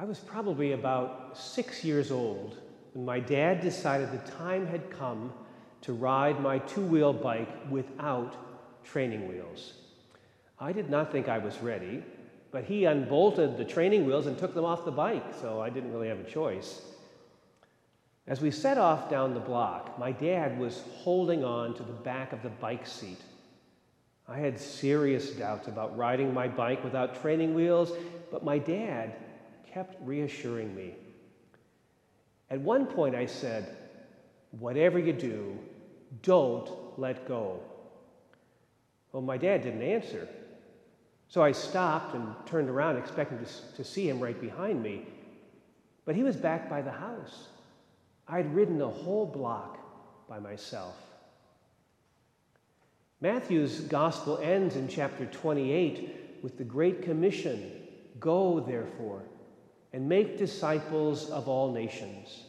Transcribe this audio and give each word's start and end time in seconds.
I 0.00 0.04
was 0.04 0.18
probably 0.18 0.72
about 0.72 1.36
six 1.36 1.84
years 1.84 2.10
old 2.10 2.56
when 2.94 3.04
my 3.04 3.20
dad 3.20 3.60
decided 3.60 4.10
the 4.10 4.30
time 4.30 4.66
had 4.66 4.90
come 4.90 5.30
to 5.82 5.92
ride 5.92 6.40
my 6.40 6.58
two 6.60 6.80
wheel 6.80 7.12
bike 7.12 7.50
without 7.70 8.34
training 8.82 9.28
wheels. 9.28 9.74
I 10.58 10.72
did 10.72 10.88
not 10.88 11.12
think 11.12 11.28
I 11.28 11.36
was 11.36 11.58
ready, 11.58 12.02
but 12.50 12.64
he 12.64 12.86
unbolted 12.86 13.58
the 13.58 13.64
training 13.66 14.06
wheels 14.06 14.26
and 14.26 14.38
took 14.38 14.54
them 14.54 14.64
off 14.64 14.86
the 14.86 14.90
bike, 14.90 15.34
so 15.38 15.60
I 15.60 15.68
didn't 15.68 15.92
really 15.92 16.08
have 16.08 16.20
a 16.20 16.30
choice. 16.30 16.80
As 18.26 18.40
we 18.40 18.50
set 18.50 18.78
off 18.78 19.10
down 19.10 19.34
the 19.34 19.40
block, 19.40 19.98
my 19.98 20.12
dad 20.12 20.58
was 20.58 20.82
holding 20.94 21.44
on 21.44 21.74
to 21.74 21.82
the 21.82 21.92
back 21.92 22.32
of 22.32 22.42
the 22.42 22.48
bike 22.48 22.86
seat. 22.86 23.20
I 24.26 24.38
had 24.38 24.58
serious 24.58 25.28
doubts 25.32 25.68
about 25.68 25.94
riding 25.94 26.32
my 26.32 26.48
bike 26.48 26.82
without 26.82 27.20
training 27.20 27.52
wheels, 27.52 27.92
but 28.30 28.42
my 28.42 28.56
dad 28.56 29.14
kept 29.72 29.96
reassuring 30.06 30.74
me. 30.74 30.94
At 32.50 32.60
one 32.60 32.86
point, 32.86 33.14
I 33.14 33.26
said, 33.26 33.76
Whatever 34.58 34.98
you 34.98 35.12
do, 35.12 35.56
don't 36.22 36.68
let 36.98 37.28
go. 37.28 37.60
Well, 39.12 39.22
my 39.22 39.36
dad 39.36 39.62
didn't 39.62 39.82
answer. 39.82 40.28
So 41.28 41.42
I 41.42 41.52
stopped 41.52 42.16
and 42.16 42.34
turned 42.46 42.68
around, 42.68 42.96
expecting 42.96 43.38
to, 43.38 43.76
to 43.76 43.84
see 43.84 44.08
him 44.08 44.18
right 44.18 44.40
behind 44.40 44.82
me. 44.82 45.06
But 46.04 46.16
he 46.16 46.24
was 46.24 46.34
back 46.34 46.68
by 46.68 46.82
the 46.82 46.90
house. 46.90 47.48
I'd 48.26 48.52
ridden 48.52 48.78
the 48.78 48.88
whole 48.88 49.26
block 49.26 49.78
by 50.28 50.40
myself. 50.40 50.96
Matthew's 53.20 53.80
gospel 53.80 54.38
ends 54.38 54.76
in 54.76 54.88
chapter 54.88 55.26
28 55.26 56.38
with 56.42 56.58
the 56.58 56.64
Great 56.64 57.02
Commission 57.02 57.70
Go, 58.18 58.60
therefore, 58.60 59.22
and 59.92 60.08
make 60.08 60.38
disciples 60.38 61.30
of 61.30 61.48
all 61.48 61.72
nations. 61.72 62.44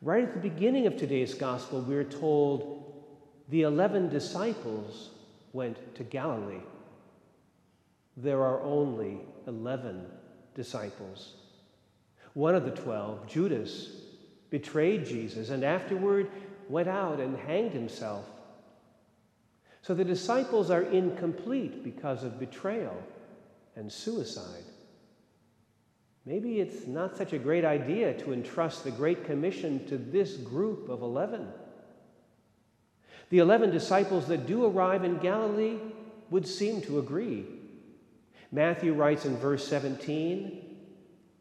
Right 0.00 0.24
at 0.24 0.34
the 0.34 0.40
beginning 0.40 0.86
of 0.86 0.96
today's 0.96 1.34
gospel, 1.34 1.80
we're 1.80 2.04
told 2.04 3.04
the 3.48 3.62
11 3.62 4.08
disciples 4.08 5.10
went 5.52 5.94
to 5.94 6.04
Galilee. 6.04 6.62
There 8.16 8.42
are 8.42 8.60
only 8.62 9.20
11 9.46 10.06
disciples. 10.54 11.34
One 12.34 12.54
of 12.54 12.64
the 12.64 12.70
12, 12.70 13.26
Judas, 13.26 13.90
betrayed 14.50 15.06
Jesus 15.06 15.50
and 15.50 15.64
afterward 15.64 16.30
went 16.68 16.88
out 16.88 17.20
and 17.20 17.36
hanged 17.36 17.72
himself. 17.72 18.24
So 19.82 19.94
the 19.94 20.04
disciples 20.04 20.70
are 20.70 20.82
incomplete 20.82 21.82
because 21.82 22.22
of 22.22 22.38
betrayal 22.38 22.96
and 23.76 23.90
suicide. 23.90 24.64
Maybe 26.24 26.60
it's 26.60 26.86
not 26.86 27.16
such 27.16 27.32
a 27.32 27.38
great 27.38 27.64
idea 27.64 28.14
to 28.20 28.32
entrust 28.32 28.84
the 28.84 28.92
Great 28.92 29.24
Commission 29.24 29.84
to 29.86 29.98
this 29.98 30.36
group 30.36 30.88
of 30.88 31.02
11. 31.02 31.48
The 33.30 33.38
11 33.38 33.70
disciples 33.70 34.28
that 34.28 34.46
do 34.46 34.64
arrive 34.64 35.04
in 35.04 35.18
Galilee 35.18 35.78
would 36.30 36.46
seem 36.46 36.80
to 36.82 36.98
agree. 36.98 37.46
Matthew 38.52 38.92
writes 38.92 39.24
in 39.24 39.36
verse 39.36 39.66
17 39.66 40.76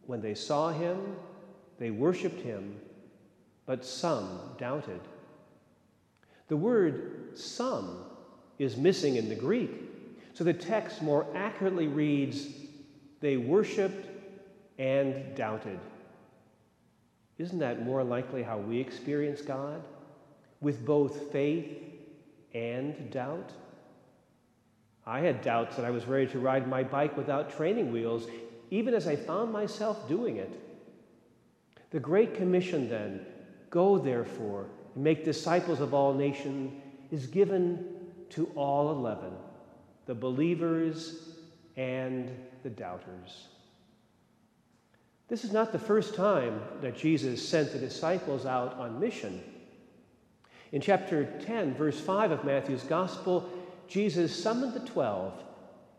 When 0.07 0.21
they 0.21 0.33
saw 0.33 0.71
him, 0.71 1.15
they 1.77 1.91
worshiped 1.91 2.41
him, 2.41 2.79
but 3.65 3.85
some 3.85 4.39
doubted. 4.57 5.01
The 6.47 6.57
word 6.57 7.37
some 7.37 8.03
is 8.57 8.77
missing 8.77 9.15
in 9.15 9.29
the 9.29 9.35
Greek, 9.35 9.71
so 10.33 10.43
the 10.43 10.53
text 10.53 11.01
more 11.01 11.27
accurately 11.35 11.87
reads 11.87 12.47
They 13.19 13.37
worshiped 13.37 14.10
and 14.77 15.35
doubted. 15.35 15.79
Isn't 17.37 17.59
that 17.59 17.85
more 17.85 18.03
likely 18.03 18.43
how 18.43 18.57
we 18.57 18.79
experience 18.79 19.41
God? 19.41 19.81
With 20.59 20.85
both 20.85 21.31
faith 21.31 21.77
and 22.53 23.09
doubt? 23.09 23.51
I 25.05 25.21
had 25.21 25.41
doubts 25.41 25.75
that 25.75 25.85
I 25.85 25.89
was 25.89 26.05
ready 26.05 26.27
to 26.27 26.39
ride 26.39 26.67
my 26.67 26.83
bike 26.83 27.17
without 27.17 27.55
training 27.55 27.91
wheels, 27.91 28.27
even 28.69 28.93
as 28.93 29.07
I 29.07 29.15
found 29.15 29.51
myself 29.51 30.07
doing 30.07 30.37
it. 30.37 30.59
The 31.89 31.99
Great 31.99 32.35
Commission, 32.35 32.87
then, 32.87 33.25
go 33.69 33.97
therefore 33.97 34.67
and 34.93 35.03
make 35.03 35.25
disciples 35.25 35.81
of 35.81 35.93
all 35.93 36.13
nations, 36.13 36.71
is 37.11 37.25
given 37.27 37.85
to 38.29 38.45
all 38.55 38.91
11 38.91 39.31
the 40.05 40.15
believers 40.15 41.29
and 41.77 42.31
the 42.63 42.69
doubters. 42.69 43.47
This 45.31 45.45
is 45.45 45.53
not 45.53 45.71
the 45.71 45.79
first 45.79 46.13
time 46.13 46.59
that 46.81 46.97
Jesus 46.97 47.47
sent 47.47 47.71
the 47.71 47.79
disciples 47.79 48.45
out 48.45 48.73
on 48.73 48.99
mission. 48.99 49.41
In 50.73 50.81
chapter 50.81 51.23
10, 51.45 51.73
verse 51.73 51.97
5 51.97 52.31
of 52.31 52.43
Matthew's 52.43 52.83
Gospel, 52.83 53.49
Jesus 53.87 54.35
summoned 54.43 54.73
the 54.73 54.81
twelve 54.81 55.41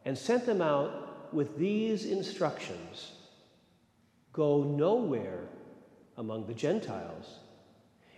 and 0.04 0.18
sent 0.18 0.44
them 0.44 0.60
out 0.60 1.32
with 1.32 1.56
these 1.56 2.04
instructions 2.04 3.12
Go 4.34 4.64
nowhere 4.64 5.44
among 6.18 6.46
the 6.46 6.52
Gentiles, 6.52 7.38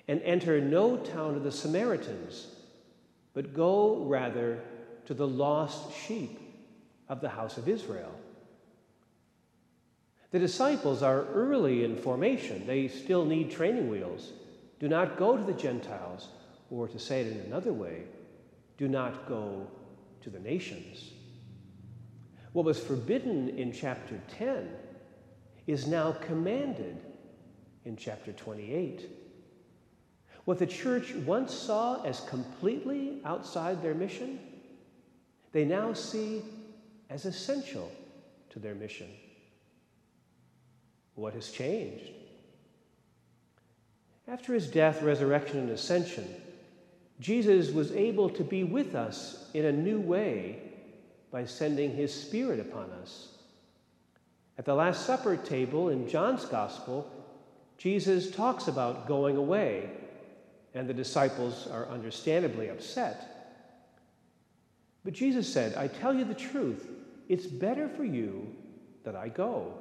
and 0.09 0.21
enter 0.23 0.61
no 0.61 0.97
town 0.97 1.37
of 1.37 1.45
the 1.45 1.53
Samaritans, 1.53 2.49
but 3.35 3.55
go 3.55 3.99
rather 3.99 4.59
to 5.07 5.15
the 5.15 5.29
lost 5.29 5.95
sheep 5.95 6.41
of 7.09 7.21
the 7.21 7.29
house 7.29 7.57
of 7.57 7.69
Israel. 7.69 8.11
The 10.35 10.41
disciples 10.41 11.05
are 11.05 11.27
early 11.27 11.85
in 11.85 11.97
formation. 11.97 12.67
They 12.67 12.89
still 12.89 13.25
need 13.25 13.53
training 13.53 13.89
wheels. 13.89 14.33
Do 14.81 14.89
not 14.89 15.17
go 15.17 15.37
to 15.37 15.45
the 15.45 15.53
Gentiles, 15.53 16.27
or 16.71 16.89
to 16.89 16.99
say 16.99 17.21
it 17.21 17.29
in 17.29 17.39
another 17.43 17.73
way, 17.73 18.03
do 18.77 18.89
not 18.89 19.29
go 19.29 19.65
to 20.23 20.31
the 20.31 20.41
nations. 20.41 21.13
What 22.53 22.65
was 22.65 22.81
forbidden 22.81 23.51
in 23.51 23.71
chapter 23.71 24.21
10 24.37 24.71
is 25.69 25.87
now 25.87 26.11
commanded 26.11 26.97
in 27.85 27.97
chapter 27.97 28.33
28. 28.33 29.09
What 30.47 30.59
the 30.59 30.67
church 30.67 31.15
once 31.15 31.55
saw 31.55 32.03
as 32.03 32.23
completely 32.23 33.21
outside 33.25 33.81
their 33.85 33.95
mission, 33.95 34.41
they 35.53 35.65
now 35.65 35.93
see 35.93 36.43
as 37.09 37.25
essential 37.25 37.89
to 38.51 38.59
their 38.59 38.75
mission. 38.75 39.07
What 41.15 41.35
has 41.35 41.51
changed? 41.51 42.11
After 44.27 44.55
his 44.55 44.67
death, 44.67 45.03
resurrection, 45.03 45.59
and 45.59 45.71
ascension, 45.71 46.27
Jesus 47.21 47.71
was 47.71 47.93
able 47.93 48.31
to 48.31 48.43
be 48.43 48.65
with 48.65 48.95
us 48.95 49.49
in 49.55 49.65
a 49.67 49.73
new 49.73 50.01
way 50.01 50.63
by 51.31 51.45
sending 51.45 51.95
his 51.95 52.13
Spirit 52.13 52.59
upon 52.59 52.91
us. 53.03 53.29
At 54.59 54.65
the 54.65 54.75
Last 54.75 55.05
Supper 55.05 55.37
table 55.37 55.89
in 55.89 56.09
John's 56.09 56.45
Gospel, 56.45 57.11
Jesus 57.77 58.31
talks 58.31 58.69
about 58.69 59.07
going 59.07 59.37
away, 59.37 59.91
and 60.75 60.89
the 60.89 60.95
disciples 60.95 61.69
are 61.71 61.89
understandably 61.89 62.69
upset. 62.69 63.35
But 65.05 65.13
Jesus 65.13 65.53
said, 65.53 65.75
I 65.77 65.89
tell 65.89 66.15
you 66.15 66.25
the 66.25 66.35
truth, 66.35 66.89
it's 67.29 67.47
better 67.47 67.89
for 67.89 68.05
you 68.05 68.55
that 69.05 69.15
I 69.15 69.29
go. 69.29 69.75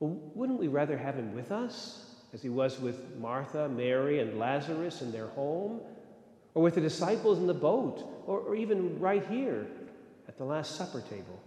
Well, 0.00 0.18
wouldn't 0.34 0.58
we 0.58 0.68
rather 0.68 0.96
have 0.96 1.14
him 1.14 1.34
with 1.34 1.52
us, 1.52 2.06
as 2.32 2.42
he 2.42 2.48
was 2.48 2.80
with 2.80 3.16
Martha, 3.16 3.68
Mary, 3.68 4.20
and 4.20 4.38
Lazarus 4.38 5.02
in 5.02 5.12
their 5.12 5.28
home, 5.28 5.80
or 6.54 6.62
with 6.62 6.74
the 6.74 6.80
disciples 6.80 7.38
in 7.38 7.46
the 7.46 7.54
boat, 7.54 8.02
or, 8.26 8.40
or 8.40 8.56
even 8.56 8.98
right 8.98 9.24
here 9.26 9.66
at 10.26 10.38
the 10.38 10.44
Last 10.44 10.76
Supper 10.76 11.02
table? 11.02 11.40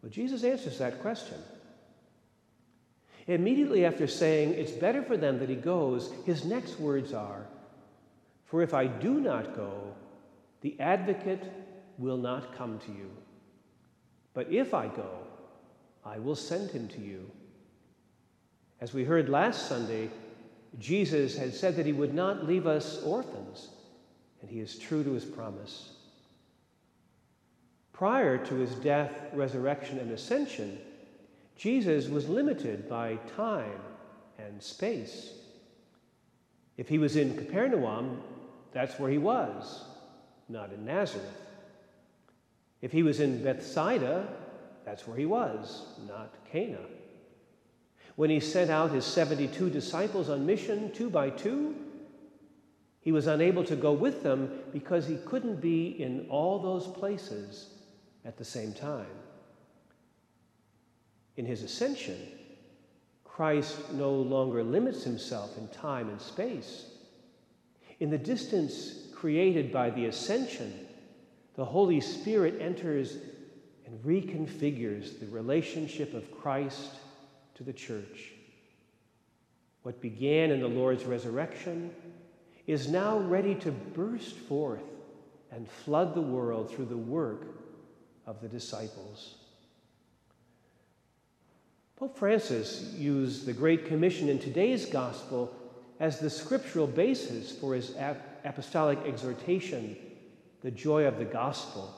Well, 0.00 0.10
Jesus 0.10 0.44
answers 0.44 0.78
that 0.78 1.02
question. 1.02 1.38
Immediately 3.26 3.84
after 3.84 4.06
saying, 4.06 4.54
It's 4.54 4.70
better 4.70 5.02
for 5.02 5.16
them 5.16 5.40
that 5.40 5.48
he 5.48 5.56
goes, 5.56 6.12
his 6.24 6.44
next 6.44 6.78
words 6.78 7.12
are, 7.12 7.46
For 8.44 8.62
if 8.62 8.72
I 8.72 8.86
do 8.86 9.20
not 9.20 9.56
go, 9.56 9.92
the 10.60 10.78
advocate 10.78 11.52
will 11.98 12.16
not 12.16 12.56
come 12.56 12.78
to 12.86 12.92
you. 12.92 13.10
But 14.32 14.52
if 14.52 14.74
I 14.74 14.86
go, 14.86 15.25
I 16.06 16.18
will 16.20 16.36
send 16.36 16.70
him 16.70 16.86
to 16.88 17.00
you. 17.00 17.28
As 18.80 18.94
we 18.94 19.04
heard 19.04 19.28
last 19.28 19.68
Sunday, 19.68 20.08
Jesus 20.78 21.36
had 21.36 21.52
said 21.52 21.74
that 21.76 21.86
he 21.86 21.92
would 21.92 22.14
not 22.14 22.46
leave 22.46 22.66
us 22.66 23.02
orphans, 23.02 23.70
and 24.40 24.48
he 24.48 24.60
is 24.60 24.78
true 24.78 25.02
to 25.02 25.12
his 25.12 25.24
promise. 25.24 25.90
Prior 27.92 28.38
to 28.38 28.54
his 28.54 28.74
death, 28.76 29.12
resurrection, 29.32 29.98
and 29.98 30.12
ascension, 30.12 30.78
Jesus 31.56 32.08
was 32.08 32.28
limited 32.28 32.88
by 32.88 33.16
time 33.34 33.80
and 34.38 34.62
space. 34.62 35.32
If 36.76 36.88
he 36.88 36.98
was 36.98 37.16
in 37.16 37.36
Capernaum, 37.36 38.22
that's 38.72 38.98
where 39.00 39.10
he 39.10 39.18
was, 39.18 39.84
not 40.48 40.72
in 40.72 40.84
Nazareth. 40.84 41.40
If 42.82 42.92
he 42.92 43.02
was 43.02 43.18
in 43.20 43.42
Bethsaida, 43.42 44.28
that's 44.86 45.06
where 45.06 45.18
he 45.18 45.26
was, 45.26 45.82
not 46.08 46.32
Cana. 46.50 46.78
When 48.14 48.30
he 48.30 48.40
sent 48.40 48.70
out 48.70 48.92
his 48.92 49.04
72 49.04 49.68
disciples 49.68 50.30
on 50.30 50.46
mission, 50.46 50.92
two 50.92 51.10
by 51.10 51.28
two, 51.28 51.74
he 53.00 53.12
was 53.12 53.26
unable 53.26 53.64
to 53.64 53.76
go 53.76 53.92
with 53.92 54.22
them 54.22 54.60
because 54.72 55.06
he 55.06 55.16
couldn't 55.26 55.60
be 55.60 55.88
in 55.88 56.26
all 56.30 56.60
those 56.60 56.86
places 56.86 57.68
at 58.24 58.38
the 58.38 58.44
same 58.44 58.72
time. 58.72 59.06
In 61.36 61.44
his 61.44 61.62
ascension, 61.62 62.18
Christ 63.24 63.92
no 63.92 64.12
longer 64.12 64.62
limits 64.62 65.02
himself 65.02 65.58
in 65.58 65.68
time 65.68 66.08
and 66.08 66.20
space. 66.20 66.86
In 67.98 68.10
the 68.10 68.18
distance 68.18 69.08
created 69.14 69.72
by 69.72 69.90
the 69.90 70.06
ascension, 70.06 70.86
the 71.56 71.64
Holy 71.64 72.00
Spirit 72.00 72.60
enters 72.60 73.18
and 73.86 74.02
reconfigures 74.04 75.18
the 75.20 75.26
relationship 75.26 76.12
of 76.14 76.30
Christ 76.40 76.90
to 77.54 77.62
the 77.62 77.72
church. 77.72 78.32
What 79.82 80.00
began 80.00 80.50
in 80.50 80.60
the 80.60 80.68
Lord's 80.68 81.04
resurrection 81.04 81.92
is 82.66 82.88
now 82.88 83.18
ready 83.18 83.54
to 83.54 83.70
burst 83.70 84.34
forth 84.34 84.82
and 85.52 85.68
flood 85.68 86.14
the 86.14 86.20
world 86.20 86.70
through 86.70 86.86
the 86.86 86.96
work 86.96 87.46
of 88.26 88.40
the 88.40 88.48
disciples. 88.48 89.36
Pope 91.96 92.18
Francis 92.18 92.92
used 92.98 93.46
the 93.46 93.52
Great 93.52 93.86
Commission 93.86 94.28
in 94.28 94.38
today's 94.38 94.84
gospel 94.86 95.54
as 95.98 96.18
the 96.18 96.28
scriptural 96.28 96.86
basis 96.86 97.52
for 97.52 97.74
his 97.74 97.94
apostolic 98.44 98.98
exhortation, 99.06 99.96
the 100.62 100.70
joy 100.70 101.06
of 101.06 101.18
the 101.18 101.24
gospel. 101.24 101.94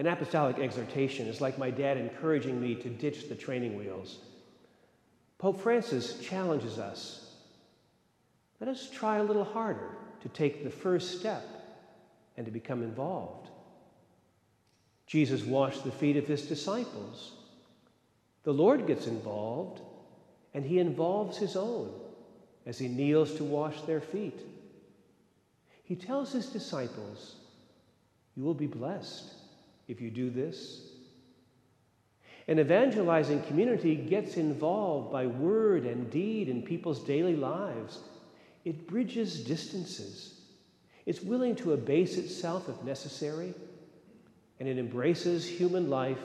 An 0.00 0.06
apostolic 0.06 0.58
exhortation 0.58 1.26
is 1.26 1.42
like 1.42 1.58
my 1.58 1.70
dad 1.70 1.98
encouraging 1.98 2.58
me 2.58 2.74
to 2.74 2.88
ditch 2.88 3.28
the 3.28 3.34
training 3.34 3.76
wheels. 3.76 4.16
Pope 5.36 5.60
Francis 5.60 6.18
challenges 6.20 6.78
us. 6.78 7.34
Let 8.60 8.70
us 8.70 8.88
try 8.88 9.18
a 9.18 9.22
little 9.22 9.44
harder 9.44 9.90
to 10.22 10.28
take 10.30 10.64
the 10.64 10.70
first 10.70 11.18
step 11.18 11.44
and 12.38 12.46
to 12.46 12.50
become 12.50 12.82
involved. 12.82 13.50
Jesus 15.06 15.44
washed 15.44 15.84
the 15.84 15.92
feet 15.92 16.16
of 16.16 16.26
his 16.26 16.46
disciples. 16.46 17.32
The 18.44 18.54
Lord 18.54 18.86
gets 18.86 19.06
involved, 19.06 19.82
and 20.54 20.64
he 20.64 20.78
involves 20.78 21.36
his 21.36 21.56
own 21.56 21.92
as 22.64 22.78
he 22.78 22.88
kneels 22.88 23.34
to 23.34 23.44
wash 23.44 23.82
their 23.82 24.00
feet. 24.00 24.40
He 25.82 25.94
tells 25.94 26.32
his 26.32 26.46
disciples, 26.46 27.34
You 28.34 28.44
will 28.44 28.54
be 28.54 28.66
blessed 28.66 29.34
if 29.90 30.00
you 30.00 30.10
do 30.10 30.30
this. 30.30 30.82
An 32.46 32.58
evangelizing 32.58 33.42
community 33.42 33.96
gets 33.96 34.36
involved 34.36 35.12
by 35.12 35.26
word 35.26 35.84
and 35.84 36.10
deed 36.10 36.48
in 36.48 36.62
people's 36.62 37.00
daily 37.00 37.36
lives. 37.36 37.98
It 38.64 38.86
bridges 38.86 39.40
distances. 39.40 40.40
It's 41.06 41.22
willing 41.22 41.56
to 41.56 41.72
abase 41.72 42.16
itself 42.16 42.68
if 42.68 42.82
necessary, 42.84 43.52
and 44.58 44.68
it 44.68 44.78
embraces 44.78 45.46
human 45.46 45.90
life 45.90 46.20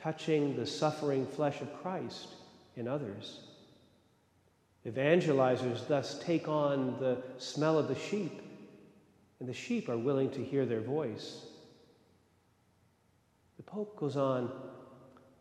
touching 0.00 0.56
the 0.56 0.66
suffering 0.66 1.26
flesh 1.26 1.60
of 1.60 1.82
Christ 1.82 2.28
in 2.76 2.88
others. 2.88 3.40
Evangelizers 4.86 5.86
thus 5.86 6.18
take 6.18 6.48
on 6.48 6.98
the 6.98 7.22
smell 7.38 7.78
of 7.78 7.86
the 7.86 7.94
sheep, 7.94 8.42
and 9.38 9.48
the 9.48 9.54
sheep 9.54 9.88
are 9.88 9.98
willing 9.98 10.30
to 10.30 10.44
hear 10.44 10.66
their 10.66 10.80
voice. 10.80 11.46
Pope 13.72 13.96
goes 13.96 14.18
on 14.18 14.52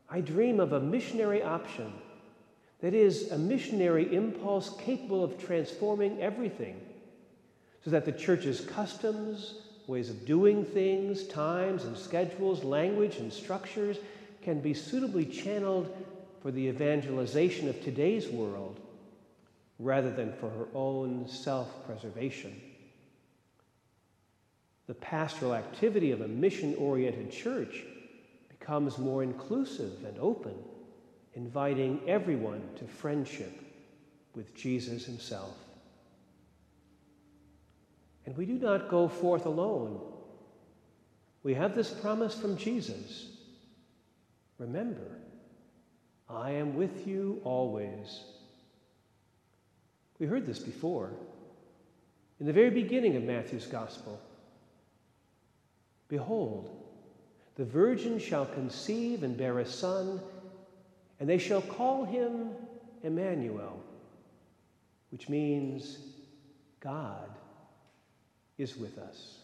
I 0.09 0.21
dream 0.21 0.59
of 0.61 0.71
a 0.71 0.79
missionary 0.79 1.41
option, 1.43 1.91
that 2.79 2.93
is, 2.93 3.31
a 3.31 3.37
missionary 3.37 4.13
impulse 4.13 4.75
capable 4.77 5.23
of 5.23 5.37
transforming 5.37 6.21
everything, 6.21 6.81
so 7.83 7.91
that 7.91 8.05
the 8.05 8.11
church's 8.11 8.61
customs, 8.61 9.55
ways 9.87 10.09
of 10.09 10.25
doing 10.25 10.65
things, 10.65 11.27
times 11.27 11.83
and 11.83 11.97
schedules, 11.97 12.63
language 12.63 13.17
and 13.17 13.31
structures 13.31 13.97
can 14.41 14.61
be 14.61 14.73
suitably 14.73 15.25
channeled 15.25 15.93
for 16.41 16.51
the 16.51 16.67
evangelization 16.67 17.67
of 17.67 17.81
today's 17.83 18.29
world 18.29 18.79
rather 19.77 20.11
than 20.11 20.31
for 20.33 20.49
her 20.49 20.67
own 20.73 21.27
self 21.27 21.85
preservation. 21.85 22.53
The 24.87 24.93
pastoral 24.95 25.53
activity 25.53 26.11
of 26.11 26.21
a 26.21 26.27
mission 26.27 26.75
oriented 26.75 27.31
church 27.31 27.83
becomes 28.61 28.99
more 28.99 29.23
inclusive 29.23 30.05
and 30.05 30.17
open, 30.19 30.53
inviting 31.33 31.99
everyone 32.07 32.61
to 32.75 32.85
friendship 32.85 33.51
with 34.35 34.55
Jesus 34.55 35.03
himself. 35.03 35.57
And 38.27 38.37
we 38.37 38.45
do 38.45 38.59
not 38.59 38.87
go 38.87 39.07
forth 39.07 39.47
alone. 39.47 39.99
We 41.41 41.55
have 41.55 41.73
this 41.73 41.89
promise 41.89 42.35
from 42.35 42.55
Jesus 42.55 43.27
Remember, 44.59 45.17
I 46.29 46.51
am 46.51 46.75
with 46.75 47.07
you 47.07 47.41
always. 47.43 48.23
We 50.19 50.27
heard 50.27 50.45
this 50.45 50.59
before 50.59 51.09
in 52.39 52.45
the 52.45 52.53
very 52.53 52.69
beginning 52.69 53.15
of 53.15 53.23
Matthew's 53.23 53.65
Gospel. 53.65 54.21
Behold, 56.09 56.80
the 57.61 57.67
virgin 57.67 58.17
shall 58.17 58.47
conceive 58.47 59.21
and 59.21 59.37
bear 59.37 59.59
a 59.59 59.65
son, 59.67 60.19
and 61.19 61.29
they 61.29 61.37
shall 61.37 61.61
call 61.61 62.03
him 62.03 62.49
Emmanuel, 63.03 63.79
which 65.11 65.29
means 65.29 65.99
God 66.79 67.29
is 68.57 68.75
with 68.77 68.97
us. 68.97 69.40